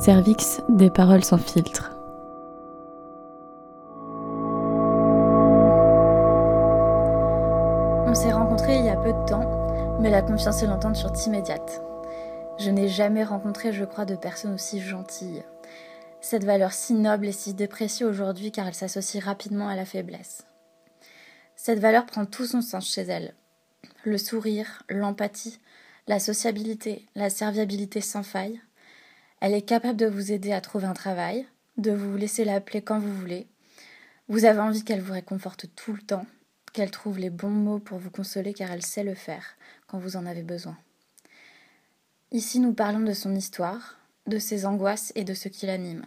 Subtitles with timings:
[0.00, 1.90] Cervix, des paroles sans filtre.
[8.06, 11.12] On s'est rencontrés il y a peu de temps, mais la confiance et l'entente furent
[11.26, 11.82] immédiates.
[12.58, 15.44] Je n'ai jamais rencontré, je crois, de personne aussi gentille.
[16.22, 20.46] Cette valeur si noble et si dépréciée aujourd'hui car elle s'associe rapidement à la faiblesse.
[21.56, 23.34] Cette valeur prend tout son sens chez elle.
[24.04, 25.60] Le sourire, l'empathie,
[26.08, 28.62] la sociabilité, la serviabilité sans faille.
[29.40, 32.98] Elle est capable de vous aider à trouver un travail, de vous laisser l'appeler quand
[32.98, 33.46] vous voulez.
[34.28, 36.26] Vous avez envie qu'elle vous réconforte tout le temps,
[36.72, 39.44] qu'elle trouve les bons mots pour vous consoler car elle sait le faire
[39.86, 40.76] quand vous en avez besoin.
[42.32, 46.04] Ici, nous parlons de son histoire, de ses angoisses et de ce qui l'anime,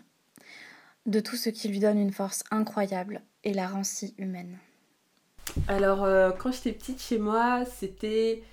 [1.06, 3.82] de tout ce qui lui donne une force incroyable et la rend
[4.18, 4.58] humaine.
[5.68, 8.44] Alors, euh, quand j'étais petite chez moi, c'était.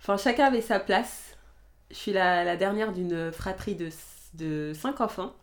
[0.00, 1.36] Enfin, chacun avait sa place.
[1.90, 3.90] Je suis la, dernière d'une fratrie de,
[4.34, 5.34] de cinq enfants.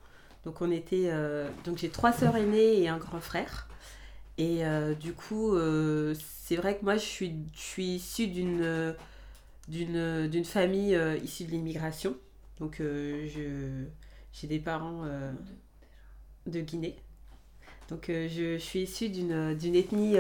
[0.46, 1.10] Donc, on était.
[1.10, 3.68] Euh, donc, j'ai trois sœurs aînées et un grand frère.
[4.38, 5.56] Et euh, du coup,
[6.20, 8.96] c'est vrai que moi, je suis, je suis issue d'une
[9.68, 12.16] d'une famille issue de l'immigration.
[12.60, 13.86] Donc, je
[14.34, 15.06] j'ai des parents
[16.48, 16.98] de Guinée.
[17.90, 20.18] Donc, je, je, suis issue d'une ethnie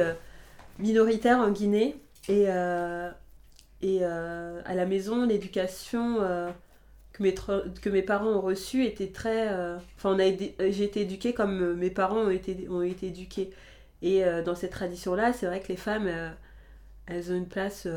[0.80, 1.96] minoritaire en Guinée.
[2.28, 3.10] Et, euh,
[3.82, 6.52] et euh, à la maison, l'éducation euh,
[7.22, 9.50] que, mes parents ont reçue était très.
[9.98, 13.52] Enfin, j'ai été éduquée comme mes parents ont été, ont été éduqués.
[14.02, 16.10] Et dans cette tradition-là, c'est vrai que les femmes,
[17.06, 17.88] elles ont une place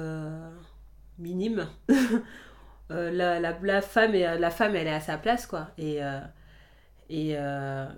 [1.19, 1.69] minime.
[2.91, 5.69] la, la, la, femme, la femme, elle est à sa place, quoi.
[5.78, 6.00] Et.
[7.11, 7.34] Et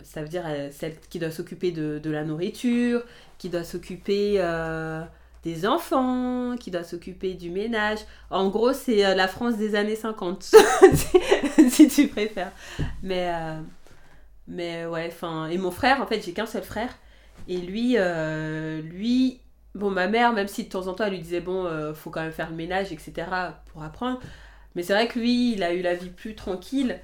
[0.03, 3.05] ça veut dire celle qui doit s'occuper de, de, la nourriture,
[3.39, 5.03] qui doit s'occuper euh,
[5.47, 8.01] des enfants, qui doit s'occuper du ménage.
[8.31, 10.43] En gros, c'est euh, la France des années 50,
[11.71, 12.51] si, tu préfères.
[13.05, 13.61] Mais, euh,
[14.49, 15.47] mais ouais, enfin.
[15.47, 16.91] Et mon frère, en fait, j'ai qu'un seul frère.
[17.47, 17.97] Et lui,
[18.91, 19.41] lui,
[19.77, 22.23] bon, ma mère, même si de temps en temps elle lui disait, bon, faut quand
[22.23, 23.13] même faire le ménage, etc.,
[23.67, 24.19] pour apprendre.
[24.75, 26.99] Mais c'est vrai que lui, il a eu la vie plus tranquille.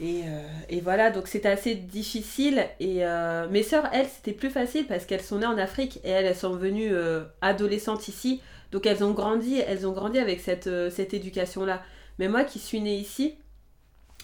[0.00, 2.66] Euh, et, voilà, donc c'était assez difficile.
[2.80, 6.10] Et euh, mes sœurs, elles, c'était plus facile parce qu'elles sont nées en Afrique et
[6.10, 8.40] elles, elles sont venues euh, adolescentes ici.
[8.72, 11.82] Donc elles ont grandi, elles ont grandi avec cette, cette éducation-là.
[12.18, 13.34] Mais moi qui suis née ici,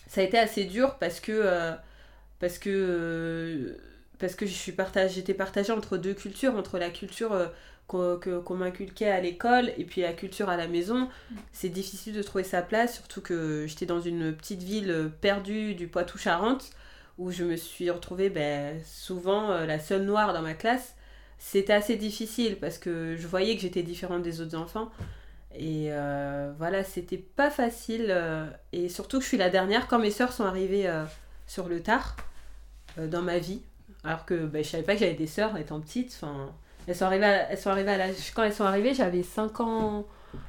[0.07, 1.73] ça a été assez dur parce que
[2.39, 3.77] parce que
[4.19, 4.75] parce que je suis
[5.09, 7.51] j'étais partagée entre deux cultures, entre la culture
[7.87, 11.09] qu'on m'inculquait à l'école et puis la culture à la maison,
[11.53, 15.87] c'est difficile de trouver sa place, surtout que j'étais dans une petite ville perdue du
[15.87, 16.73] Poitou-Charentes
[17.19, 20.95] où je me suis retrouvée ben, souvent euh, la seule noire dans ma classe.
[21.39, 24.91] C'était assez difficile parce que je voyais que j'étais différente des autres enfants.
[25.55, 28.07] Et euh, voilà, c'était pas facile.
[28.11, 30.91] Euh, et surtout que je suis la dernière quand mes soeurs sont arrivées
[31.47, 32.17] sur le tard
[32.99, 33.61] dans ma vie.
[34.05, 36.13] Alors que ben, je savais pas que j'avais des sœurs étant petite.
[36.21, 36.55] Enfin,
[36.87, 40.07] elles sont arrivées à, elles sont arrivées à Quand elles sont arrivées, j'avais 5 ans,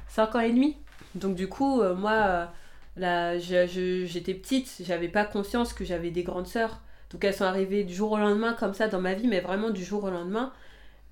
[0.08, 0.76] 5 ans et demi.
[1.14, 2.48] Donc du coup, euh, moi,
[2.96, 6.80] là, j'étais petite, j'avais pas conscience que j'avais des grandes sœurs.
[7.10, 9.70] Donc elles sont arrivées du jour au lendemain comme ça dans ma vie, mais vraiment
[9.70, 10.52] du jour au lendemain.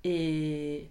[0.03, 0.89] Et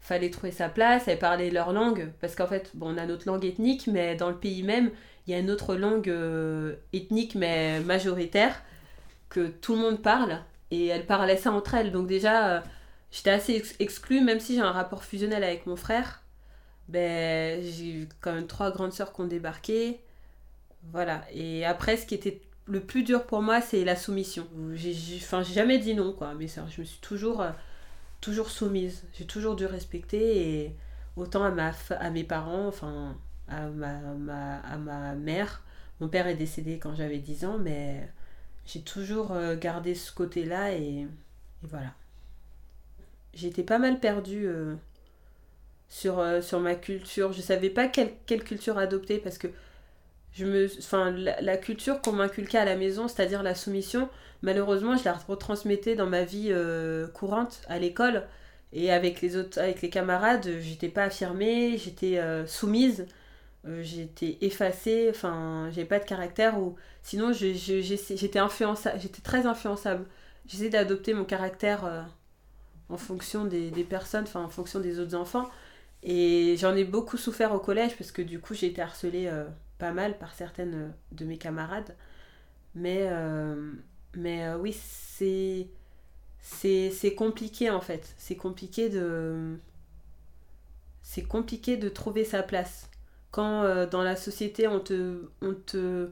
[0.00, 2.10] fallait trouver sa place, elles parlaient leur langue.
[2.20, 4.90] Parce qu'en fait, bon, on a notre langue ethnique, mais dans le pays même,
[5.26, 8.62] il y a une autre langue euh, ethnique, mais majoritaire,
[9.28, 10.38] que tout le monde parle.
[10.70, 11.92] Et elles parlaient ça entre elles.
[11.92, 12.56] Donc déjà...
[12.56, 12.60] Euh,
[13.10, 16.22] j'étais assez exclue, même si j'ai un rapport fusionnel avec mon frère.
[16.88, 20.00] Ben, j'ai quand même trois grandes sœurs qui ont débarqué.
[20.92, 21.24] Voilà.
[21.32, 24.46] Et après, ce qui était le plus dur pour moi, c'est la soumission.
[24.74, 24.94] J'ai,
[25.44, 26.68] jamais dit non, quoi, mes sœurs.
[26.68, 27.50] Je me suis toujours, euh,
[28.20, 29.04] toujours soumise.
[29.14, 30.64] J'ai toujours dû respecter.
[30.64, 30.76] Et
[31.16, 33.16] autant à, ma, à mes parents, enfin,
[33.48, 35.62] à ma, ma, à ma mère.
[36.00, 38.08] Mon père est décédé quand j'avais 10 ans, mais
[38.66, 41.06] j'ai toujours euh, gardé ce côté-là et
[41.62, 41.92] voilà
[43.34, 44.74] j'étais pas mal perdue euh,
[45.88, 47.32] sur, euh, sur ma culture.
[47.32, 49.48] Je savais pas quelle, quelle, culture adopter parce que
[50.32, 54.08] je me, la, culture qu'on m'inculquait à la maison, c'est-à-dire la soumission,
[54.42, 58.26] malheureusement, je la retransmettais dans ma vie euh, courante à l'école.
[58.72, 63.08] Et avec les autres, avec les camarades, j'étais pas affirmée, j'étais soumise,
[63.80, 70.06] j'étais effacée, enfin, j'avais pas de caractère ou sinon j'étais j'étais très influençable.
[70.46, 72.06] J'essayais d'adopter mon caractère
[72.90, 75.48] en fonction des, personnes, enfin en fonction des autres enfants.
[76.02, 79.44] Et j'en ai beaucoup souffert au collège parce que du coup j'ai été harcelée euh,
[79.78, 81.96] pas mal par certaines euh, de mes camarades.
[82.74, 83.72] Mais, euh,
[84.14, 85.68] mais oui, c'est,
[86.40, 88.14] c'est, compliqué en fait.
[88.16, 89.58] C'est compliqué de.
[91.02, 92.88] C'est compliqué de trouver sa place.
[93.32, 96.10] Quand dans la société on te, on te,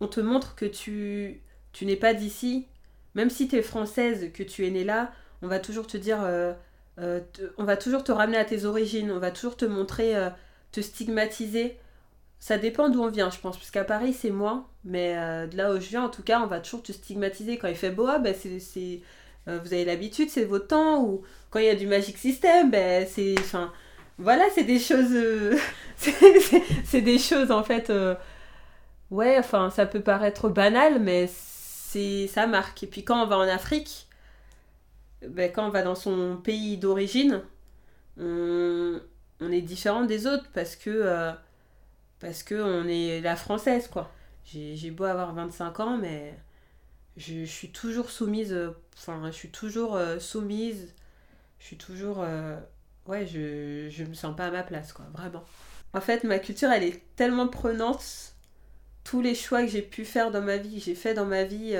[0.00, 1.42] on te montre que tu,
[1.72, 2.66] tu n'es pas d'ici.
[3.14, 5.12] Même si tu es française, que tu es née là,
[5.42, 6.52] on va toujours te dire, euh,
[6.98, 7.20] euh,
[7.58, 10.30] on va toujours te ramener à tes origines, on va toujours te montrer, euh,
[10.72, 11.78] te stigmatiser.
[12.38, 15.14] Ça dépend d'où on vient, je pense, parce qu'à Paris c'est moins, mais
[15.48, 17.58] de là où je viens, en tout cas, on va toujours te stigmatiser.
[17.58, 19.02] Quand il fait beau, ah, ben c'est,
[19.46, 23.06] vous avez l'habitude, c'est votre temps, ou quand il y a du Magic System, ben
[23.06, 23.34] c'est,
[24.16, 25.14] voilà, c'est des choses,
[25.96, 27.92] c'est, des choses en fait,
[29.10, 32.82] ouais, enfin, ça peut paraître banal, mais c'est, ça marque.
[32.84, 34.08] Et puis quand on va en Afrique,
[35.26, 37.42] ben, quand on va dans son pays d'origine,
[38.18, 39.00] on,
[39.50, 41.32] est différent des autres parce que, euh,
[42.20, 44.10] parce que on est la française, quoi.
[44.44, 46.34] J'ai beau avoir 25 ans, mais
[47.16, 48.56] je, suis toujours soumise,
[48.96, 50.94] enfin, je suis toujours euh, soumise,
[51.58, 52.58] je suis toujours, euh,
[53.06, 55.44] ouais, je, je me sens pas à ma place, quoi, vraiment.
[55.92, 58.34] En fait, ma culture, elle est tellement prenante.
[59.04, 61.76] Tous les choix que j'ai pu faire dans ma vie, j'ai fait dans ma vie,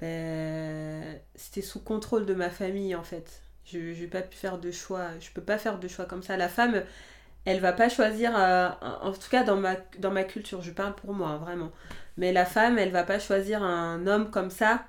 [0.00, 3.42] ben, c'était sous contrôle de ma famille en fait.
[3.64, 5.08] Je n'ai pas pu faire de choix.
[5.20, 6.36] Je peux pas faire de choix comme ça.
[6.36, 6.82] La femme,
[7.44, 10.94] elle va pas choisir, euh, en tout cas dans ma, dans ma culture, je parle
[10.94, 11.72] pour moi, hein, vraiment.
[12.16, 14.84] Mais la femme, elle va pas choisir un homme comme ça,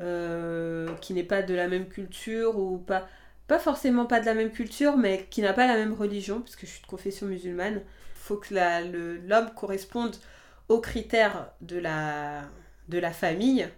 [0.00, 3.08] euh, qui n'est pas de la même culture ou pas,
[3.48, 6.56] pas forcément pas de la même culture, mais qui n'a pas la même religion, parce
[6.56, 7.82] que je suis de confession musulmane.
[8.14, 8.54] Faut que
[9.28, 10.16] l'homme corresponde
[10.68, 12.42] aux critères de la,
[12.88, 13.68] de la famille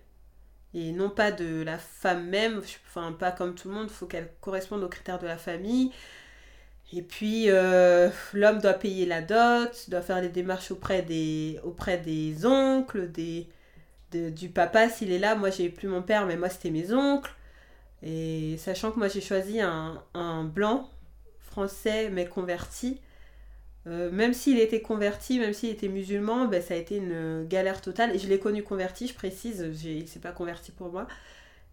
[0.74, 4.06] et non pas de la femme même, enfin pas comme tout le monde, il faut
[4.06, 5.92] qu'elle corresponde aux critères de la famille.
[6.92, 11.98] Et puis euh, l'homme doit payer la dot, doit faire les démarches auprès des, auprès
[11.98, 13.48] des oncles, des,
[14.12, 15.34] du papa s'il est là.
[15.34, 17.32] Moi j'ai plus mon père, mais moi c'était mes oncles.
[18.02, 20.88] Et sachant que moi j'ai choisi un, un blanc
[21.40, 23.00] français mais converti,
[23.88, 27.80] euh, même s'il était converti, même s'il était musulman, ben, ça a été une galère
[27.80, 28.14] totale.
[28.14, 31.06] Et je l'ai connu converti, je précise, il ne s'est pas converti pour moi.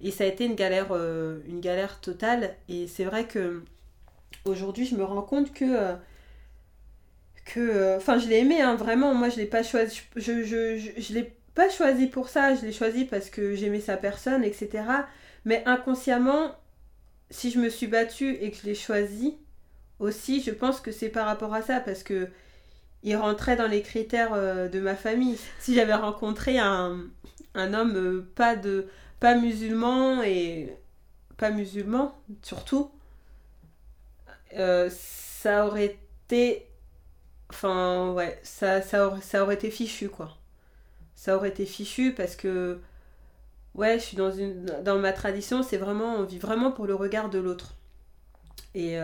[0.02, 2.56] Et ça a été une galère, euh, une galère totale.
[2.70, 3.64] Et c'est vrai que
[4.46, 5.66] aujourd'hui, je me rends compte que.
[5.66, 5.96] Euh,
[7.46, 9.14] que enfin, je l'ai aimé, hein, vraiment.
[9.14, 10.02] Moi, je l'ai pas choisi.
[10.16, 12.56] Je, je, je, je l'ai pas choisi pour ça.
[12.56, 14.84] Je l'ai choisi parce que j'aimais sa personne, etc.
[15.46, 16.56] Mais inconsciemment,
[17.30, 19.38] si je me suis battue et que je l'ai choisi,
[20.00, 22.30] aussi, je pense que c'est par rapport à ça, parce que
[23.06, 25.38] il rentrait dans les critères euh, de ma famille.
[25.60, 27.00] Si j'avais rencontré un,
[27.56, 28.88] homme euh, pas de
[29.20, 30.76] pas musulman et
[31.38, 32.92] pas musulman surtout,
[34.58, 36.68] euh, ça aurait été
[37.52, 40.36] enfin ouais ça, ça, aurait, ça aurait été fichu quoi
[41.16, 42.80] ça aurait été fichu parce que
[43.76, 46.96] ouais je suis dans une dans ma tradition c'est vraiment on vit vraiment pour le
[46.96, 47.76] regard de l'autre
[48.74, 48.98] et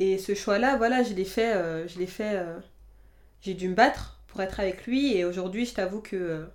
[0.00, 2.58] et ce choix-là, voilà, je l'ai fait, euh, je l'ai fait, euh,
[3.40, 5.16] j'ai dû me battre pour être avec lui.
[5.16, 6.46] Et aujourd'hui, je t'avoue que euh,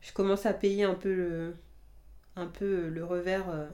[0.00, 1.54] je commence à payer un peu
[2.36, 3.68] le, revers,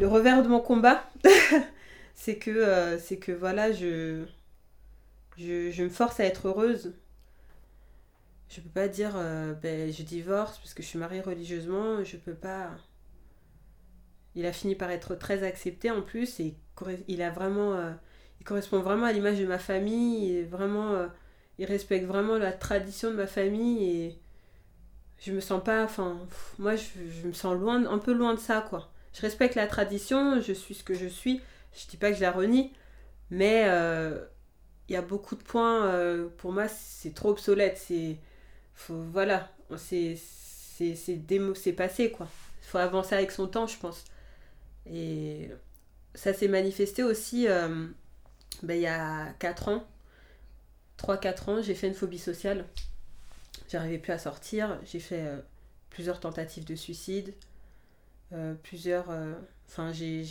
[0.00, 1.08] le revers de mon combat.
[2.14, 4.24] c'est que, c'est que voilà, je,
[5.36, 6.94] je, me force à être heureuse.
[8.48, 9.12] Je peux pas dire,
[9.62, 12.02] ben, je divorce parce que je suis mariée religieusement.
[12.02, 12.70] Je peux pas.
[14.38, 16.54] Il a fini par être très accepté en plus et
[16.86, 17.92] euh,
[18.38, 21.08] il correspond vraiment à l'image de ma famille vraiment euh,
[21.58, 24.18] il respecte vraiment la tradition de ma famille et
[25.18, 26.20] je me sens pas enfin
[26.60, 28.92] moi je, me sens loin un peu loin de ça quoi.
[29.12, 31.40] Je respecte la tradition je suis ce que je suis
[31.76, 32.72] je dis pas que je la renie
[33.30, 34.24] mais euh,
[34.88, 38.18] il y a beaucoup de points pour moi c'est trop obsolète c'est
[38.86, 42.28] voilà c'est c'est passé quoi.
[42.62, 44.04] Faut avancer avec son temps je pense
[44.92, 45.50] et
[46.14, 47.86] ça s'est manifesté aussi euh,
[48.62, 49.84] ben, il y a 4 ans.
[50.98, 52.64] 3-4 ans, j'ai fait une phobie sociale.
[53.68, 54.80] J'arrivais plus à sortir.
[54.84, 55.38] J'ai fait euh,
[55.90, 57.34] plusieurs tentatives de suicide.
[58.32, 59.06] Euh, plusieurs.
[59.68, 60.24] Enfin, j'ai.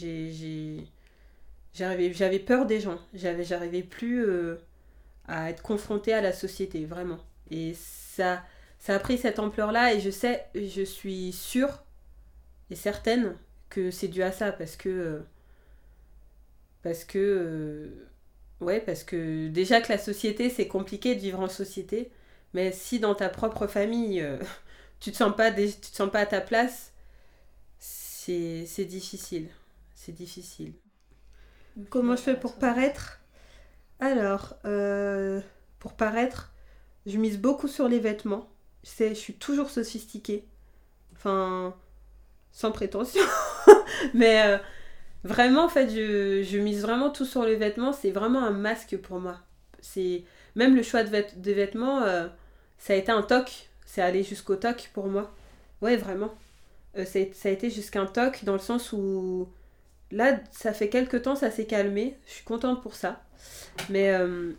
[1.74, 3.00] J'avais peur des gens.
[3.14, 4.28] J'arrivais plus
[5.28, 7.20] à être confrontée à la société, vraiment.
[7.50, 8.44] Et ça,
[8.80, 11.84] ça a pris cette ampleur-là et je sais, je suis sûre
[12.70, 13.36] et certaine
[13.70, 15.22] que c'est dû à ça parce que
[16.84, 18.08] parce que, euh,
[18.66, 22.12] ouais, parce que déjà que la société, c'est compliqué de vivre en société.
[22.54, 24.38] Mais si dans ta propre famille, euh,
[25.00, 26.94] tu te sens pas, tu te sens pas à ta place,
[27.80, 29.50] c'est difficile.
[29.96, 30.74] C'est difficile.
[31.90, 33.20] Comment je fais pour paraître?
[34.00, 35.42] Alors, euh,
[35.80, 36.54] pour paraître,
[37.06, 38.50] je mise beaucoup sur les vêtements.
[38.84, 40.46] Je, je suis toujours sophistiquée.
[41.14, 41.76] Enfin,
[42.52, 43.24] sans prétention.
[44.14, 44.60] Mais
[45.28, 47.92] Vraiment, en fait, je, mise vraiment tout sur les vêtements.
[47.92, 49.38] C'est vraiment un masque pour moi.
[49.82, 50.24] C'est
[50.56, 52.28] Même le choix de, vêtements, euh,
[52.78, 53.70] ça a été un toc.
[53.86, 55.34] C'est aller jusqu'au toc pour moi.
[55.82, 56.34] Ouais, vraiment.
[56.98, 59.50] Euh, ça a été jusqu'un toc dans le sens où
[60.12, 62.18] là, ça fait quelques temps, ça s'est calmé.
[62.26, 63.22] Je suis contente pour ça.
[63.90, 64.54] Mais euh,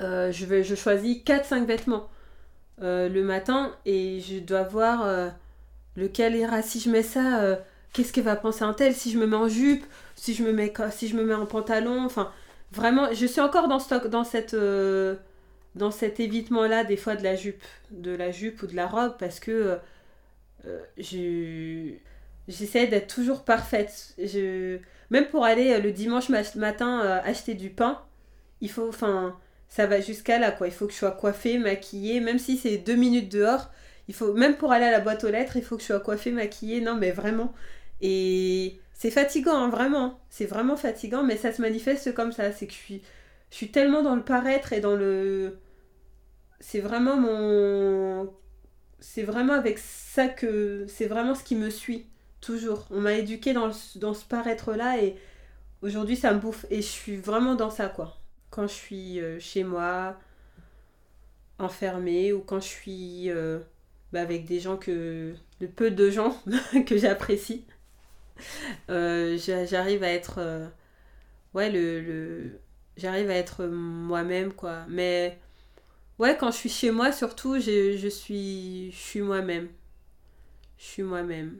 [0.00, 2.08] euh, je, vais, choisis 4-5 vêtements
[2.78, 5.32] le matin et je dois voir
[5.94, 6.62] lequel ira.
[6.62, 7.58] Si je mets ça,
[7.94, 9.84] qu'est-ce que va penser un tel Si je me mets en jupe,
[10.14, 12.30] si je me mets, si je me mets en pantalon, enfin
[12.72, 14.54] vraiment, je suis encore dans, stock, dans, cette,
[15.74, 19.14] dans cet évitement-là, des fois de la jupe, de la jupe ou de la robe,
[19.18, 19.78] parce que
[20.66, 20.78] euh,
[22.48, 24.14] j'essaie d'être toujours parfaite.
[24.18, 24.78] Je,
[25.10, 28.00] même pour aller euh, le dimanche matin euh, acheter du pain,
[28.60, 30.68] il faut, enfin, ça va jusqu'à là, quoi.
[30.68, 33.70] Il faut que je sois coiffée, maquillée, même si c'est deux minutes dehors.
[34.08, 36.00] Il faut, même pour aller à la boîte aux lettres, il faut que je sois
[36.00, 36.80] coiffée, maquillée.
[36.80, 37.54] Non, mais vraiment.
[38.00, 40.20] Et c'est fatigant, hein, vraiment.
[40.30, 42.52] C'est vraiment fatigant, mais ça se manifeste comme ça.
[42.52, 43.02] C'est que je suis,
[43.50, 45.58] je suis tellement dans le paraître et dans le.
[46.60, 48.32] C'est vraiment mon
[49.04, 52.06] c'est vraiment avec ça que c'est vraiment ce qui me suit
[52.40, 52.86] toujours.
[52.90, 55.16] On m'a éduqué dans, dans ce paraître-là et
[55.82, 58.16] aujourd'hui ça me bouffe et je suis vraiment dans ça quoi.
[58.50, 60.16] Quand je suis euh, chez moi,
[61.58, 63.58] enfermée ou quand je suis euh,
[64.12, 65.34] bah, avec des gens que.
[65.60, 66.36] le peu de gens
[66.86, 67.66] que j'apprécie,
[68.90, 70.70] euh, j'arrive à être.
[71.54, 72.00] ouais, le.
[72.00, 72.60] le
[72.96, 74.84] j'arrive à être moi-même quoi.
[74.88, 75.38] Mais
[76.18, 79.68] Ouais, quand je suis chez moi, surtout, je, je suis, je suis moi-même.
[80.78, 81.58] Je suis moi-même.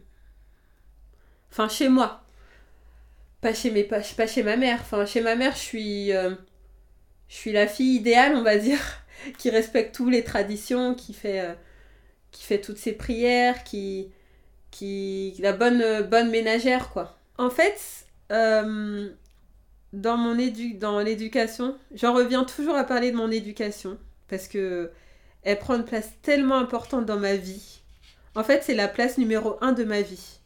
[1.51, 2.23] Enfin, chez moi.
[3.41, 4.79] Pas chez, mes, pas, pas chez ma mère.
[4.81, 6.35] Enfin, chez ma mère, je suis, euh,
[7.29, 8.81] je suis la fille idéale, on va dire,
[9.39, 11.55] qui respecte toutes les traditions, qui fait, euh,
[12.33, 14.11] qui fait toutes ses prières, qui,
[14.75, 17.17] qui la bonne, bonne ménagère, quoi.
[17.39, 19.09] En fait, euh,
[19.93, 24.91] dans mon édu dans l'éducation, j'en reviens toujours à parler de mon éducation parce que
[25.43, 27.83] elle prend une place tellement importante dans ma vie.
[28.35, 30.41] En fait, c'est la place numéro un de ma vie.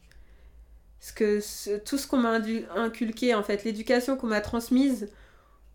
[1.00, 2.38] Parce que tout ce qu'on m'a
[2.74, 5.08] inculqué, en fait, l'éducation qu'on m'a transmise,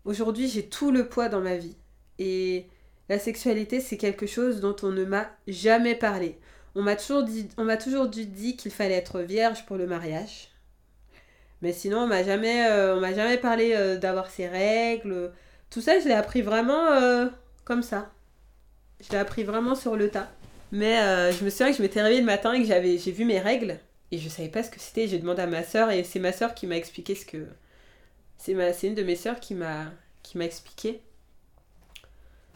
[0.04, 1.76] aujourd'hui, j'ai tout le poids dans ma vie.
[2.18, 2.66] Et
[3.08, 6.38] la sexualité, c'est quelque chose dont on ne m'a jamais parlé.
[6.76, 10.48] On m'a toujours dit, on m'a toujours qu'il fallait être vierge pour le mariage.
[11.62, 15.32] Mais sinon, on m'a jamais, euh, on m'a jamais parlé euh, d'avoir ses règles.
[15.70, 17.26] Tout ça, je l'ai appris vraiment euh,
[17.64, 18.10] comme ça.
[19.00, 20.30] Je l'ai appris vraiment sur le tas.
[20.72, 20.96] Mais
[21.32, 23.38] je me souviens que je m'étais réveillée le matin et que j'avais, j'ai vu mes
[23.38, 23.78] règles
[24.10, 25.06] et je savais pas ce que c'était.
[25.06, 27.46] J'ai demandé à ma soeur et c'est ma soeur qui m'a expliqué ce que.
[28.38, 29.86] C'est, ma, c'est une de mes soeurs qui m'a,
[30.22, 31.00] qui m'a expliqué.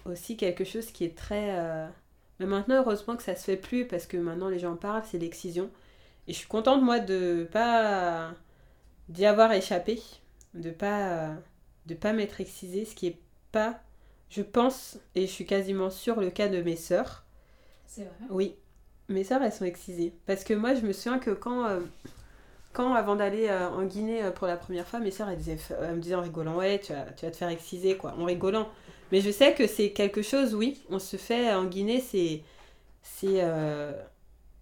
[0.05, 1.89] Aussi quelque chose qui est très.
[2.41, 5.19] Mais maintenant, heureusement que ça se fait plus parce que maintenant les gens parlent, c'est
[5.19, 5.71] l'excision.
[6.27, 8.33] Et je suis contente, moi, de pas.
[9.09, 10.01] d'y avoir échappé.
[10.55, 11.31] De pas.
[11.87, 13.19] de pas m'être excisée, ce qui est
[13.53, 13.81] pas
[14.31, 17.25] je pense, et je suis quasiment sûre, le cas de mes sœurs.
[17.87, 18.27] C'est vrai?
[18.31, 18.57] Oui.
[19.09, 20.13] Mes sœurs, elles sont excisées.
[20.27, 21.81] Parce que moi, je me souviens que quand, euh,
[22.75, 25.59] quand avant d'aller euh, en Guinée euh, pour la première fois, mes sœurs, elles, disaient,
[25.81, 28.69] me disaient en rigolant, ouais, tu vas, tu vas te faire exciser, quoi, en rigolant.
[29.13, 32.43] Mais je sais que c'est quelque chose, oui, on se fait en Guinée, c'est.
[33.03, 33.43] C'est.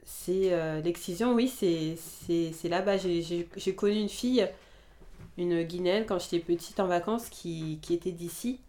[0.04, 2.96] c'est l'excision, oui, c'est là-bas.
[2.96, 4.48] J'ai connu une fille,
[5.36, 8.60] une Guinéenne, quand j'étais petite en vacances, qui, qui était d'ici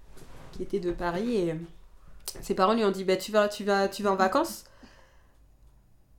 [0.58, 1.56] qui était de Paris et
[2.42, 4.66] ses parents lui ont dit bah tu vas tu vas tu vas en vacances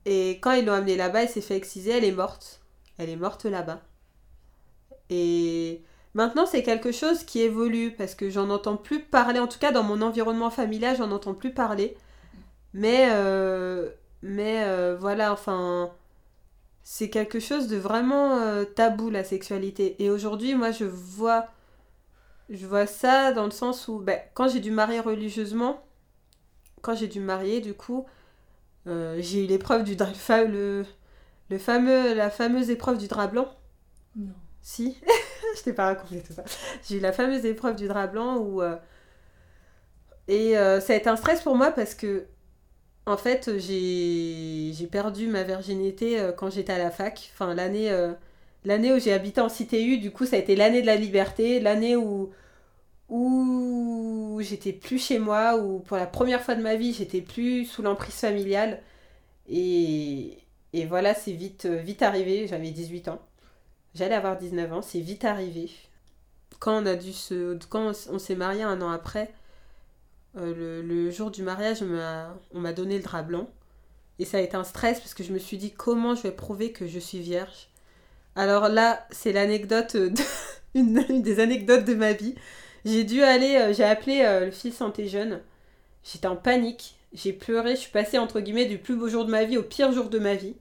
[0.05, 2.61] et quand ils l'ont amenée là-bas elle s'est fait exciser elle est morte
[2.97, 3.81] elle est morte là-bas
[5.09, 5.81] et
[6.13, 9.71] maintenant c'est quelque chose qui évolue parce que j'en entends plus parler en tout cas
[9.71, 11.95] dans mon environnement familial j'en entends plus parler
[12.73, 13.89] mais euh,
[14.21, 15.91] mais euh, voilà enfin
[16.83, 21.47] c'est quelque chose de vraiment euh, tabou la sexualité et aujourd'hui moi je vois
[22.49, 25.83] je vois ça dans le sens où, ben, quand j'ai dû marier religieusement,
[26.81, 28.05] quand j'ai dû marier, du coup,
[28.87, 30.83] j'ai eu l'épreuve du le,
[31.49, 33.49] le fameux, la fameuse épreuve du drap blanc.
[34.15, 34.33] Non.
[34.63, 34.97] Si,
[35.59, 36.43] je t'ai pas raconté tout ça.
[36.87, 38.61] J'ai eu la fameuse épreuve du drap blanc où.
[38.61, 38.77] Euh,
[40.27, 42.25] et euh, ça a été un stress pour moi parce que,
[43.05, 47.31] en fait, j'ai perdu ma virginité quand j'étais à la fac.
[47.33, 47.91] Enfin, l'année
[48.65, 51.59] l'année où j'ai habité en CTU, du coup, ça a été l'année de la liberté,
[51.59, 52.31] l'année où,
[53.09, 57.65] où j'étais plus chez moi, où pour la première fois de ma vie, j'étais plus
[57.65, 58.81] sous l'emprise familiale.
[59.49, 60.39] Et,
[60.73, 63.21] et voilà, c'est vite, vite arrivé, j'avais 18 ans.
[63.95, 65.69] J'allais avoir 19 ans, c'est vite arrivé.
[66.59, 69.33] Quand on a dû se, quand on s'est marié un an après,
[70.37, 71.83] euh, le, jour du mariage,
[72.53, 73.49] on m'a donné le drap blanc.
[74.19, 76.31] Et ça a été un stress parce que je me suis dit comment je vais
[76.31, 77.69] prouver que je suis vierge?
[78.35, 79.95] Alors là, c'est l'anecdote,
[80.75, 82.35] une, des anecdotes de ma vie.
[82.85, 85.41] J'ai dû aller, euh, j'ai appelé euh, le fils santé jeune.
[86.03, 86.95] J'étais en panique.
[87.13, 89.63] J'ai pleuré, je suis passée entre guillemets du plus beau jour de ma vie au
[89.63, 90.55] pire jour de ma vie.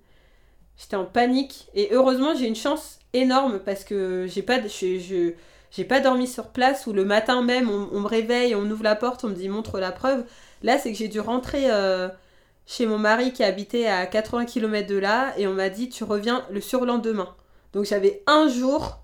[0.78, 5.32] J'étais en panique et heureusement j'ai une chance énorme parce que j'ai pas, je,
[5.72, 8.94] j'ai pas dormi sur place ou le matin même on, me réveille, on ouvre la
[8.94, 10.24] porte, on me dit montre la preuve.
[10.62, 12.08] Là c'est que j'ai dû rentrer euh,
[12.64, 16.04] chez mon mari qui habitait à 80 km de là et on m'a dit tu
[16.04, 17.34] reviens le surlendemain.
[17.72, 19.00] Donc j'avais un jour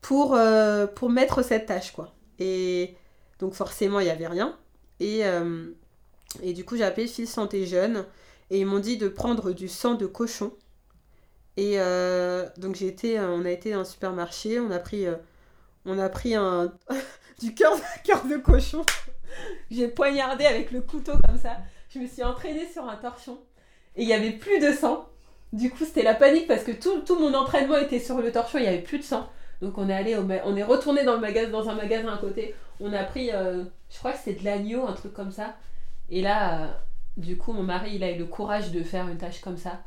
[0.00, 2.14] pour, euh, pour mettre cette tâche quoi.
[2.38, 2.96] Et
[3.38, 4.56] donc forcément il n'y avait rien.
[5.00, 5.66] Et, euh,
[6.42, 8.06] et du coup j'ai appelé fils santé jeune
[8.48, 10.52] et ils m'ont dit de prendre du sang de cochon
[11.56, 15.06] et euh, donc j'ai été, euh, on a été dans un supermarché, on a pris,
[15.06, 15.14] euh,
[15.86, 16.72] on a pris un
[17.40, 17.72] du cœur,
[18.04, 18.84] cœur de cochon.
[19.70, 21.56] j'ai poignardé avec le couteau comme ça.
[21.88, 23.38] Je me suis entraînée sur un torchon
[23.96, 25.08] et il y avait plus de sang.
[25.52, 28.64] Du coup c'était la panique parce que tout, mon entraînement était sur le torchon, il
[28.64, 29.26] y avait plus de sang.
[29.62, 32.54] Donc on est allé, on est retourné dans le magasin, dans un magasin à côté.
[32.80, 35.56] On a pris, je crois que c'était de l'agneau, un truc comme ça.
[36.10, 36.82] Et là,
[37.16, 39.80] du coup mon mari il a eu le courage de faire une tâche comme ça.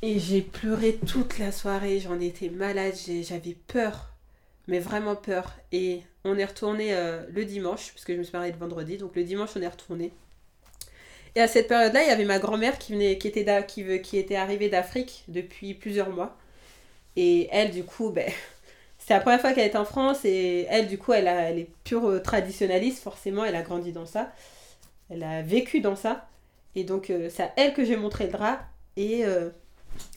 [0.00, 4.10] Et j'ai pleuré toute la soirée, j'en étais malade, j'avais peur,
[4.68, 5.56] mais vraiment peur.
[5.72, 8.96] Et on est retourné euh, le dimanche, parce que je me suis mariée le vendredi,
[8.96, 10.12] donc le dimanche on est retourné.
[11.34, 14.18] Et à cette période-là, il y avait ma grand-mère qui, venait, qui, était qui, qui
[14.18, 16.36] était arrivée d'Afrique depuis plusieurs mois.
[17.16, 18.30] Et elle, du coup, ben,
[18.98, 22.08] c'est la première fois qu'elle est en France, et elle, du coup, elle est pure
[22.08, 24.32] euh, traditionnaliste, forcément, elle a grandi dans ça.
[25.10, 26.28] Elle a vécu dans ça.
[26.76, 28.60] Et donc, euh, c'est à elle que j'ai montré le drap.
[28.96, 29.24] Et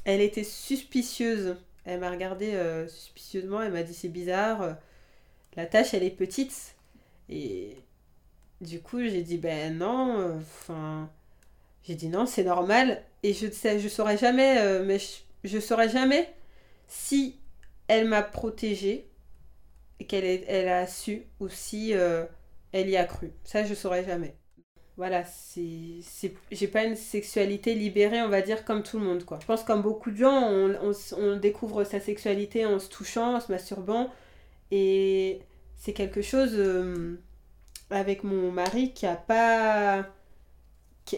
[0.06, 1.58] elle était suspicieuse.
[1.86, 4.78] Elle m'a regardé euh, suspicieusement, elle m'a dit c'est bizarre,
[5.56, 6.76] la tâche elle est petite.
[7.30, 7.76] Et
[8.62, 11.10] du coup j'ai dit ben non, enfin
[11.84, 15.00] j'ai dit non c'est normal et je sais je saurais jamais euh, mais
[15.44, 16.32] je, saurais jamais
[16.88, 17.40] si
[17.88, 19.08] elle m'a protégée
[20.00, 22.26] et qu'elle elle a su ou si euh,
[22.72, 23.32] elle y a cru.
[23.44, 24.36] Ça je saurais jamais
[25.02, 26.04] voilà, c'est,
[26.52, 29.40] j'ai pas une sexualité libérée, on va dire, comme tout le monde, quoi.
[29.42, 33.52] Je pense comme beaucoup de gens, on, découvre sa sexualité en se touchant, en se
[33.52, 34.12] masturbant,
[34.70, 35.42] et
[35.76, 37.20] c'est quelque chose euh,
[37.90, 40.06] avec mon mari qui a pas...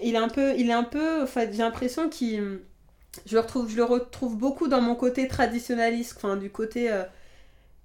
[0.02, 2.62] il est un peu, il est un peu, enfin, j'ai l'impression qu'il...
[3.26, 6.89] Je le, retrouve, je le retrouve beaucoup dans mon côté traditionnaliste, enfin, du côté...
[6.89, 7.04] Euh,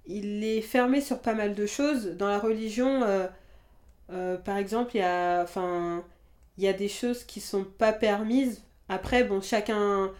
[0.05, 2.11] il est fermé sur pas mal de choses.
[2.17, 3.03] Dans la religion...
[3.03, 3.27] Euh,
[4.11, 6.03] euh, par exemple, il y a, enfin,
[6.57, 8.63] il des choses qui sont pas permises.
[8.89, 10.11] Après, bon, chacun,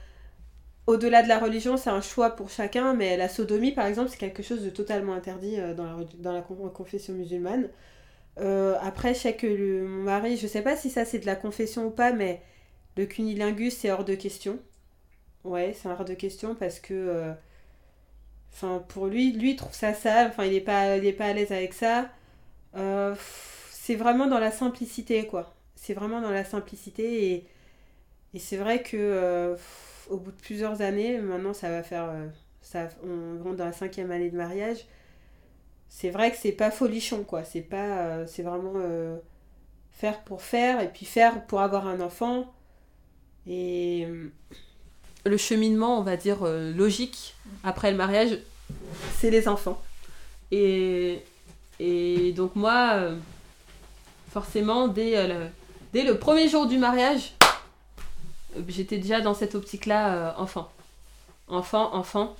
[0.88, 4.17] au-delà de la religion, c'est un choix pour chacun, mais la sodomie, par exemple, c'est
[4.17, 7.69] quelque chose de totalement interdit euh, dans, la, confession musulmane.
[8.39, 11.36] Euh, après, je sais que mon mari, je sais pas si ça c'est de la
[11.36, 12.41] confession ou pas, mais
[12.97, 14.60] le cunilingus, c'est hors de question.
[15.43, 17.34] Ouais, c'est hors de question parce que.
[18.52, 21.52] Enfin, pour lui, lui, il trouve ça sale, enfin, il est pas, pas à l'aise
[21.52, 22.10] avec ça.
[23.89, 25.52] C'est vraiment dans la simplicité, quoi.
[25.75, 27.47] C'est vraiment dans la simplicité et,
[28.36, 29.56] et c'est vrai que euh,
[30.12, 32.04] au bout de plusieurs années, maintenant ça va faire.
[32.04, 32.28] Euh,
[32.62, 34.86] ça, on rentre dans la cinquième année de mariage.
[35.88, 37.43] C'est vrai que c'est pas folichon, quoi.
[37.43, 37.97] C'est pas.
[37.97, 38.75] Euh, c'est vraiment
[39.89, 42.54] faire pour faire et puis faire pour avoir un enfant.
[43.47, 44.08] Et
[45.25, 48.38] le cheminement, on va dire, logique après le mariage,
[49.17, 49.82] c'est les enfants.
[50.52, 51.23] Et,
[51.80, 53.15] et donc moi,
[54.30, 55.48] forcément, dès, euh, le,
[55.94, 57.34] dès le premier jour du mariage,
[58.56, 60.72] euh, j'étais déjà dans cette optique-là, euh, enfant.
[61.48, 62.36] Enfant, enfant.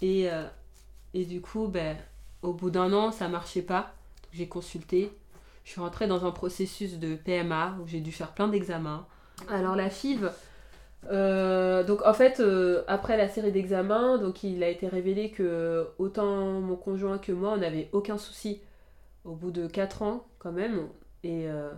[0.00, 0.28] Et,
[1.14, 1.96] du coup, ben,
[2.42, 3.92] au bout d'un an, ça marchait pas.
[4.32, 5.12] J'ai consulté.
[5.64, 9.06] Je suis rentrée dans un processus de PMA où j'ai dû faire plein d'examens.
[9.48, 10.30] Alors la FIV,
[11.08, 12.42] donc en fait,
[12.88, 17.58] après la série d'examens, il a été révélé que autant mon conjoint que moi, on
[17.58, 18.60] n'avait aucun souci.
[19.24, 20.88] Au bout de 4 ans, quand même,
[21.24, 21.72] et euh,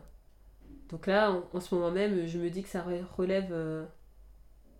[0.88, 2.84] donc là, en, ce moment même, je me dis que ça
[3.16, 3.84] relève euh,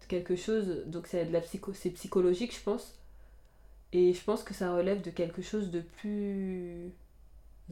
[0.03, 0.85] de quelque chose.
[0.87, 2.99] Donc c'est de la psycho, c'est psychologique, je pense.
[3.93, 6.93] Et je pense que ça relève de quelque chose de plus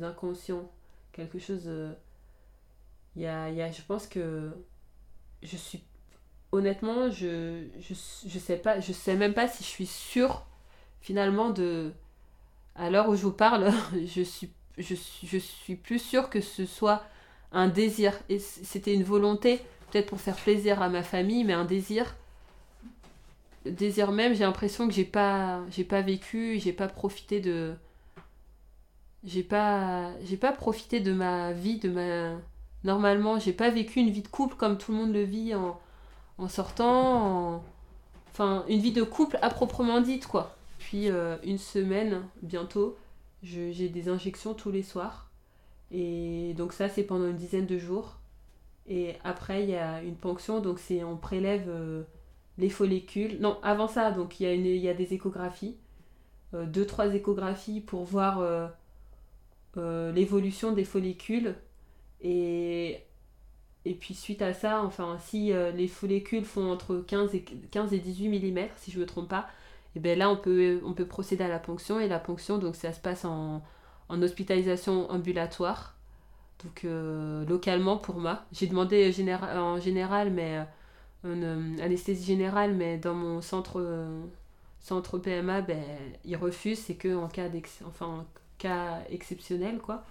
[0.00, 0.70] inconscient.
[1.12, 1.64] Quelque chose.
[1.66, 1.92] Euh,
[3.16, 4.50] il y, a, y a, je pense que
[5.42, 5.83] je suis.
[6.52, 7.94] Honnêtement, je, je,
[8.26, 8.81] je sais pas.
[8.81, 10.46] Je sais même pas si je suis sûre,
[11.00, 11.92] finalement, de.
[12.74, 13.70] À l'heure où je vous parle,
[14.07, 17.04] je suis je, suis plus sûre que ce soit
[17.52, 18.14] un désir.
[18.28, 19.58] Et c'était une volonté,
[19.90, 22.14] peut-être pour faire plaisir à ma famille, mais un désir.
[23.64, 27.74] Désir même, j'ai l'impression que j'ai pas, j'ai pas vécu, j'ai pas profité de.
[29.24, 32.37] J'ai pas, j'ai pas profité de ma vie, de ma.
[32.82, 35.78] Normalement, j'ai pas vécu une vie de couple comme tout le monde le vit en,
[36.38, 37.62] en sortant.
[38.32, 40.56] Enfin, une vie de couple à proprement dite, quoi.
[40.78, 42.96] Puis euh, une semaine, bientôt,
[43.42, 45.31] j'ai des injections tous les soirs.
[45.90, 48.18] Et donc ça, c'est pendant une dizaine de jours.
[48.88, 51.70] Et après, il y a une ponction, donc c'est on prélève
[52.59, 53.38] les follicules.
[53.40, 55.76] Non, avant ça, donc il y, a y a des échographies.
[56.52, 58.72] deux, trois échographies pour voir
[59.76, 61.55] l'évolution des follicules.
[63.85, 67.92] Et puis suite à ça, enfin, si euh, les follicules font entre 15 et, 15
[67.92, 69.48] et 18 mm, si je ne me trompe pas,
[69.96, 72.00] et bien là, on peut, on peut procéder à la ponction.
[72.00, 73.62] Et la ponction, donc ça se passe en,
[74.09, 75.96] en hospitalisation ambulatoire.
[76.64, 78.44] Donc euh, localement pour moi.
[78.52, 80.64] J'ai demandé en général, mais
[81.24, 84.07] euh, anesthésie générale, mais dans mon centre,
[84.81, 85.83] centre PMA, ben,
[86.24, 86.81] ils refusent.
[86.81, 87.48] C'est que en cas,
[87.87, 88.26] enfin, en
[88.59, 90.05] cas exceptionnel, quoi.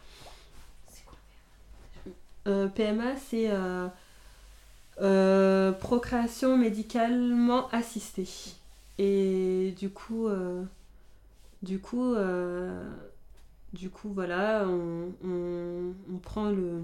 [2.47, 3.87] Euh, PMA, c'est euh,
[5.01, 8.27] euh, procréation médicalement assistée.
[9.03, 10.29] Et du coup,
[11.63, 12.13] du coup,
[13.73, 16.83] du coup, voilà, on, prend le.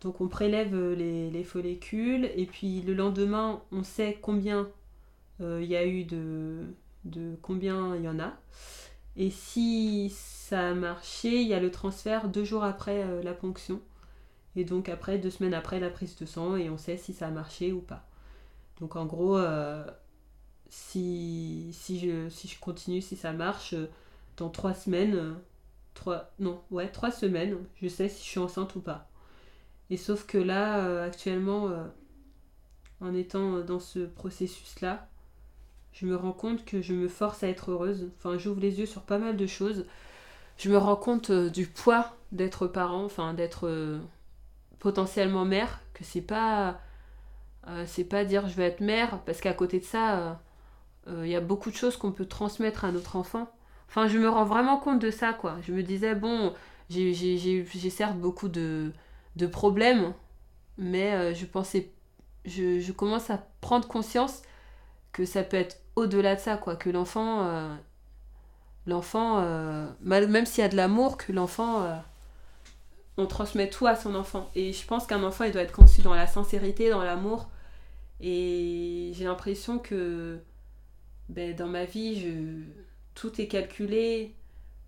[0.00, 4.68] Donc on prélève les, follicules et puis le lendemain, on sait combien
[5.40, 6.66] il y a eu de,
[7.04, 8.34] de combien il y en a.
[9.16, 13.80] Et si ça a marché, il y a le transfert deux jours après la ponction.
[14.54, 17.26] Et donc après, deux semaines après la prise de sang, et on sait si ça
[17.26, 18.06] a marché ou pas.
[18.80, 19.84] Donc en gros, euh,
[20.74, 23.86] si, si, je, si je continue, si ça marche, euh,
[24.36, 25.32] dans trois semaines, euh,
[25.94, 29.08] trois, non, ouais, trois semaines, je sais si je suis enceinte ou pas.
[29.90, 31.70] Et sauf que là, actuellement,
[33.00, 35.06] en étant dans ce processus-là,
[35.92, 38.10] je me rends compte que je me force à être heureuse.
[38.16, 39.86] Enfin, j'ouvre les yeux sur pas mal de choses.
[40.56, 44.00] Je me rends compte du poids d'être parent, enfin d'être
[44.78, 46.80] potentiellement mère, que c'est pas
[47.68, 50.32] euh, c'est pas dire je vais être mère, parce qu'à côté de ça, euh,
[51.08, 53.50] euh, y a beaucoup de choses qu'on peut transmettre à notre enfant.
[53.88, 55.56] Enfin, je me rends vraiment compte de ça, quoi.
[55.62, 56.52] Je me disais, bon,
[56.90, 58.92] j'ai certes beaucoup de,
[59.36, 60.14] de problèmes,
[60.78, 61.92] mais je pensais,
[62.44, 64.42] je, je, commence à prendre conscience
[65.12, 66.76] que ça peut être au-delà de ça, quoi.
[66.76, 67.48] Que l'enfant,
[68.86, 69.42] l'enfant,
[70.00, 71.86] même s'il y a de l'amour, que l'enfant
[73.16, 74.50] on transmet tout à son enfant.
[74.54, 77.48] Et je pense qu'un enfant, il doit être conçu dans la sincérité, dans l'amour.
[78.20, 80.40] Et j'ai l'impression que
[81.28, 82.62] ben, dans ma vie, je...
[83.14, 84.34] tout est calculé,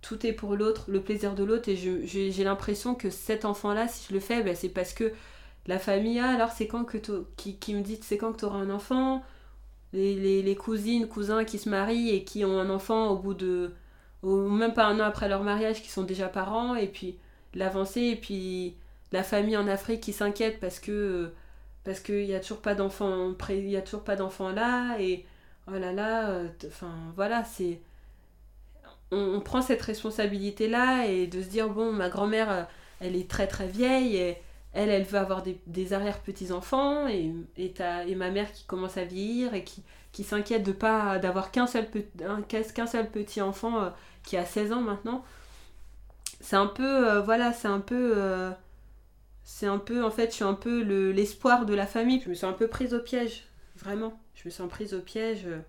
[0.03, 1.69] tout est pour l'autre, le plaisir de l'autre.
[1.69, 5.13] Et j'ai l'impression que cet enfant-là, si je le fais, ben, c'est parce que
[5.67, 6.99] la famille, ah, alors c'est quand que
[7.37, 9.25] qui, qui me dit c'est quand que tu auras un enfant?
[9.93, 13.73] Les, les, cousines, cousins qui se marient et qui ont un enfant au bout de.
[14.23, 16.75] Ou même pas un an après leur mariage, qui sont déjà parents.
[16.77, 17.19] Et puis
[17.55, 18.77] l'avancée et puis
[19.13, 21.31] la famille en Afrique qui s'inquiète parce que
[21.85, 25.25] parce qu'il n'y a toujours pas d'enfants il y a toujours pas d'enfants là et
[25.69, 27.81] oh là là euh, enfin voilà c'est
[29.13, 32.63] on, prend cette responsabilité là et de se dire bon ma grand-mère euh,
[33.01, 34.37] elle est très très vieille et
[34.73, 37.75] elle elle veut avoir des, des arrière petits enfants et et,
[38.07, 41.67] et ma mère qui commence à vieillir et qui qui s'inquiète de pas d'avoir qu'un
[41.67, 43.91] seul petit enfant euh,
[44.25, 45.25] qui a 16 ans maintenant.
[46.41, 48.15] C'est un peu voilà c'est un peu
[49.45, 52.21] c'est un peu en fait je suis un peu l'espoir de la famille.
[52.25, 53.47] Je me suis un peu prise au piège
[53.77, 55.61] vraiment je me sens prise au piège euh,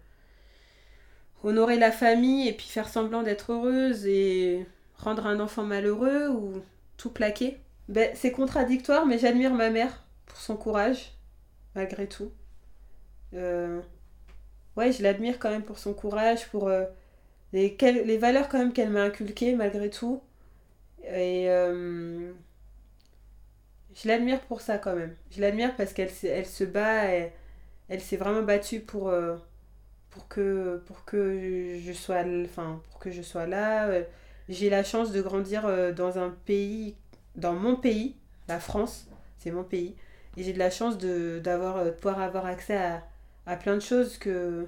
[1.44, 4.66] honorer la famille et puis faire semblant d'être heureuse et
[4.98, 6.62] rendre un enfant malheureux ou
[6.98, 7.60] tout plaquer.
[7.90, 11.14] Ben, c'est contradictoire mais j'admire ma mère pour son courage
[11.76, 12.32] malgré tout.
[13.34, 16.72] Ouais je l'admire quand même pour son courage pour
[17.54, 20.22] les, les valeurs quand même qu'elle m'a inculquées malgré tout.
[21.04, 22.32] Et euh,
[23.96, 25.16] je l'admire pour ça quand même.
[25.32, 27.06] Je l'admire parce qu'elle elle se bat,
[27.90, 29.36] elle s'est vraiment battue pour, euh,
[30.30, 30.82] que,
[31.86, 32.82] je sois, enfin,
[33.48, 34.02] là.
[34.50, 36.96] J'ai la chance de grandir euh, dans un pays,
[37.36, 38.16] dans mon pays,
[38.48, 39.96] la France, c'est mon pays.
[40.38, 42.78] Et j'ai de la chance de, d'avoir, pouvoir avoir accès
[43.46, 44.68] à, plein de choses que,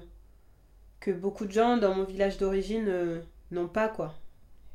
[1.08, 4.14] beaucoup de gens dans mon village d'origine n'ont pas, quoi.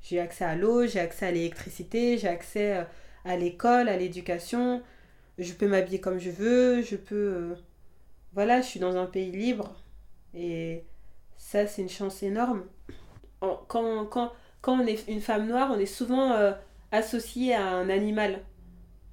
[0.05, 2.83] J'ai accès à l'eau, j'ai accès à l'électricité, j'ai accès euh,
[3.25, 4.83] à l'école, à l'éducation.
[5.39, 7.15] Je peux m'habiller comme je veux, je peux...
[7.15, 7.55] Euh,
[8.35, 9.73] voilà, je suis dans un pays libre.
[10.35, 10.83] Et
[11.37, 12.63] ça, c'est une chance énorme.
[13.39, 16.51] Quand, quand, quand on est une femme noire, on est souvent euh,
[16.91, 18.41] associé à un animal.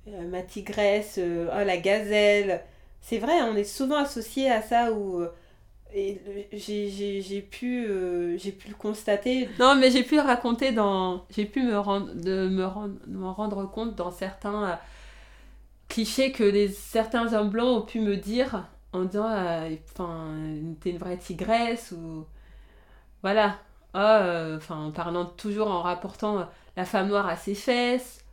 [0.06, 2.62] ma tigresse, oh, la gazelle.
[3.00, 5.24] C'est vrai, on est souvent associé à ça où
[5.94, 6.20] et
[6.52, 11.44] j'ai pu euh, j'ai pu le constater non mais j'ai pu le raconter dans j'ai
[11.44, 14.74] pu me rendre de me rendre m'en rendre compte dans certains euh,
[15.88, 20.34] clichés que certains hommes blancs ont pu me dire en disant euh, enfin
[20.80, 22.26] t'es une vraie tigresse ou
[23.22, 23.58] voilà
[23.94, 28.24] ah, enfin en parlant toujours en rapportant la femme noire à ses fesses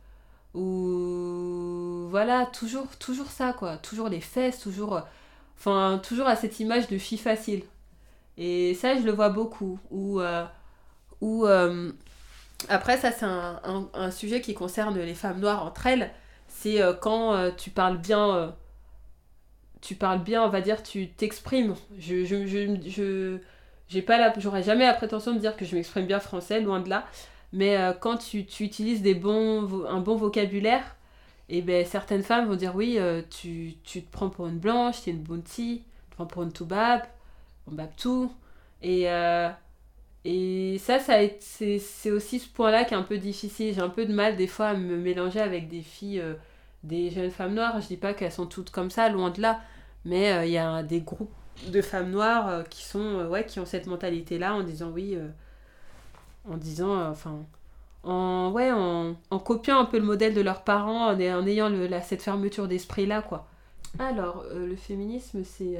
[0.54, 3.76] Ou voilà, toujours, toujours ça, quoi.
[3.78, 5.02] Toujours les fesses, toujours.
[5.58, 7.62] Enfin, toujours à cette image de fille facile.
[8.38, 9.78] Et ça, je le vois beaucoup.
[9.90, 10.20] Ou.
[11.20, 11.46] ou
[12.68, 16.10] après, ça, c'est un, sujet qui concerne les femmes noires entre elles.
[16.48, 18.54] C'est quand tu parles bien
[19.80, 21.74] tu parles bien, on va dire, tu t'exprimes.
[21.98, 26.60] Je, je, je, la, j'aurais jamais la prétention de dire que je m'exprime bien français,
[26.60, 27.06] loin de là.
[27.52, 30.96] Mais euh, quand tu, tu, utilises des bons, un bon vocabulaire,
[31.48, 34.58] et eh ben, certaines femmes vont dire oui, euh, tu, tu, te prends pour une
[34.58, 37.02] blanche, tu es une bounty, tu te prends pour une toubab,
[37.66, 38.32] on bab tout.
[38.82, 39.50] Et, euh,
[40.24, 43.74] et ça, ça c'est aussi ce point-là qui est un peu difficile.
[43.74, 46.22] J'ai un peu de mal des fois à me mélanger avec des filles
[46.82, 47.80] des jeunes femmes noires.
[47.80, 49.60] Je dis pas qu'elles sont toutes comme ça, loin de là,
[50.04, 51.32] mais euh, il y a des groupes
[51.68, 54.90] de femmes noires euh, qui sont euh, ouais qui ont cette mentalité là en disant
[54.90, 55.18] oui
[56.48, 57.44] en disant enfin
[58.02, 61.70] en ouais en, copiant un peu le modèle de leurs parents en, en ayant
[62.02, 63.46] cette fermeture d'esprit là quoi
[63.98, 65.78] alors le féminisme c'est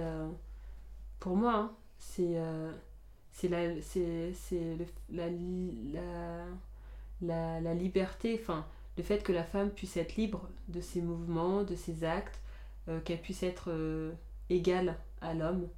[1.19, 2.37] pour moi hein, c'est
[3.33, 4.35] c'est la c'est
[5.11, 5.29] la,
[7.23, 8.67] la, la liberté enfin
[9.01, 12.39] le fait que la femme puisse être libre de ses mouvements, de ses actes,
[12.89, 14.13] euh, qu'elle puisse être euh,
[14.51, 15.69] égale à l'homme,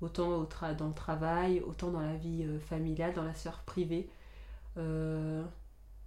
[0.00, 0.48] autant au
[0.78, 4.08] dans le travail, autant dans la vie euh, familiale, dans la sphère privée.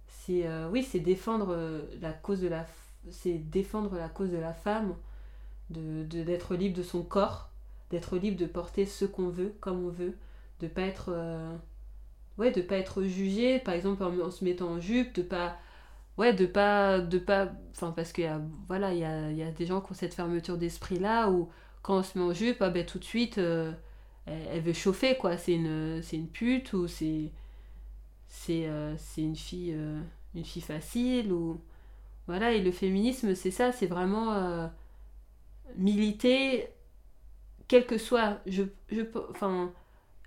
[0.08, 1.56] c'est oui, c'est défendre
[2.00, 2.66] la cause de la
[3.10, 4.96] c'est défendre la cause de la femme,
[5.70, 7.50] de d'être libre de son corps,
[7.90, 10.16] d'être libre de porter ce qu'on veut, comme on veut,
[10.60, 11.14] de pas être
[12.36, 15.56] ouais, de pas être jugé, par exemple en, en se mettant en jupe, de pas
[16.18, 19.42] ouais de pas de pas enfin parce qu'il y a voilà il y a, y
[19.42, 21.48] a, des gens qui ont cette fermeture d'esprit là où
[21.82, 25.16] quand on se met en jupe ah ben, tout de suite euh, elle, veut chauffer
[25.16, 25.36] quoi.
[25.36, 27.32] C'est une c'est une pute ou c'est
[28.28, 30.00] c'est euh, une fille euh,
[30.34, 31.60] une fille facile ou
[32.26, 32.52] voilà.
[32.52, 34.70] Et le féminisme c'est ça c'est vraiment
[35.76, 36.68] militer
[37.68, 39.72] quel que soit je je enfin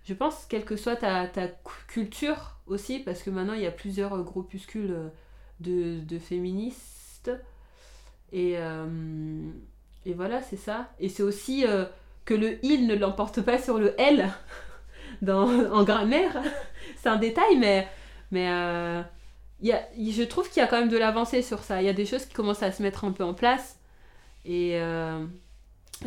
[0.03, 1.47] je pense quelle que soit ta, ta
[1.87, 5.11] culture aussi parce que maintenant il y a plusieurs groupuscules
[5.61, 7.31] de, féministes.
[8.31, 8.85] Et, euh,
[10.05, 10.89] et voilà, c'est ça.
[10.99, 11.85] Et c'est aussi euh,
[12.25, 14.29] que le il ne l'emporte pas sur le elle
[15.21, 16.41] dans, en grammaire.
[16.97, 17.87] c'est un détail, mais,
[18.31, 19.01] mais euh,
[19.61, 21.81] y je trouve qu'il y a quand même de l'avancée sur ça.
[21.81, 23.77] Il y a des choses qui commencent à se mettre un peu en place.
[24.43, 24.79] Et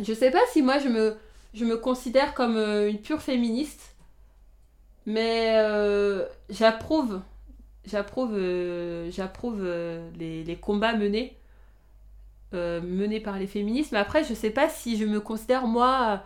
[0.01, 3.95] je sais pas si moi je me considère comme une pure féministe,
[5.05, 5.55] mais
[6.49, 7.21] j'approuve
[7.87, 11.37] j'approuve euh, j'approuve euh, les, les, combats menés
[12.53, 13.91] euh, menés par les féministes.
[13.91, 16.23] Mais après je sais pas si je me considère moi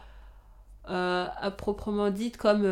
[0.86, 2.68] à proprement dite comme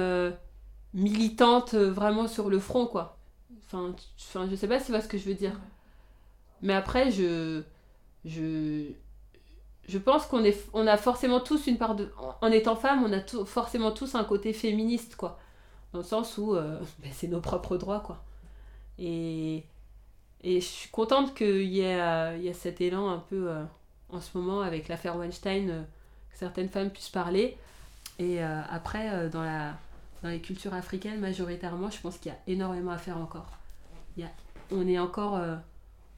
[0.94, 3.18] militante vraiment sur le front quoi.
[3.66, 5.60] Enfin, enfin je sais pas si tu vois ce que je veux dire.
[6.62, 7.62] Mais après je
[8.26, 8.92] je
[9.88, 13.14] je pense qu'on est on a forcément tous une part de en étant femme on
[13.14, 15.40] a forcément tous un côté féministe quoi.
[15.94, 16.54] Dans le sens où
[17.00, 18.24] ben, c'est nos propres droits quoi
[19.00, 19.64] et,
[20.44, 23.64] et je suis contente qu'il y, ait, euh, y ait cet élan un peu euh,
[24.10, 25.82] en ce moment avec l'affaire Weinstein, euh,
[26.32, 27.58] que certaines femmes puissent parler.
[28.20, 29.78] Et après, dans, la,
[30.24, 33.46] dans les cultures africaines, majoritairement, je pense qu'il y a énormément à faire encore.
[34.16, 34.30] Il y a,
[34.72, 35.40] on est encore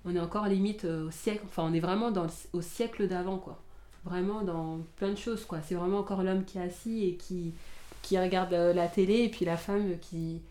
[0.06, 3.62] on est encore limite au siècle, enfin on est vraiment dans au siècle d'avant quoi.
[4.06, 5.60] Vraiment dans plein de choses quoi.
[5.62, 7.54] C'est vraiment encore l'homme qui est assis et qui,
[8.02, 10.42] qui regarde la télé et puis la femme qui,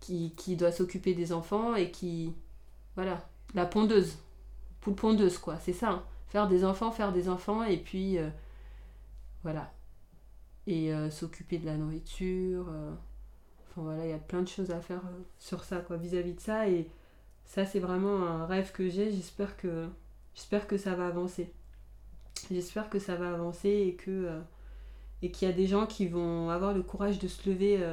[0.00, 2.34] qui, qui doit s'occuper des enfants et qui.
[2.96, 4.18] Voilà, la pondeuse.
[4.80, 5.90] Poule pondeuse, quoi, c'est ça.
[5.90, 6.04] Hein.
[6.28, 8.18] Faire des enfants, faire des enfants, et puis.
[8.18, 8.28] Euh,
[9.42, 9.72] voilà.
[10.66, 12.66] Et euh, s'occuper de la nourriture.
[12.70, 12.92] Euh,
[13.70, 15.02] enfin voilà, il y a plein de choses à faire
[15.38, 16.68] sur ça, quoi, vis-à-vis de ça.
[16.68, 16.88] Et
[17.44, 19.12] ça, c'est vraiment un rêve que j'ai.
[19.12, 19.88] J'espère que,
[20.34, 21.52] j'espère que ça va avancer.
[22.50, 24.40] J'espère que ça va avancer et que.
[25.22, 27.84] et qu'il y a des gens qui vont avoir le courage de se lever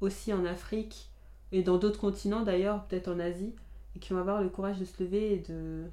[0.00, 1.11] aussi en Afrique
[1.52, 3.54] et dans d'autres continents d'ailleurs, peut-être en Asie,
[3.94, 5.84] et qui vont avoir le courage de se lever et de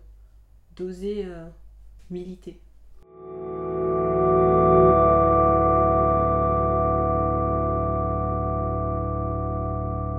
[0.75, 1.45] d'oser euh,
[2.09, 2.61] militer.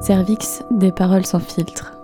[0.01, 2.00] Cervix, des paroles sans filtre.